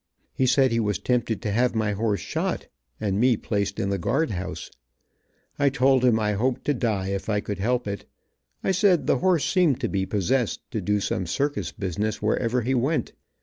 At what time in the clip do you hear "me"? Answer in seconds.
3.19-3.37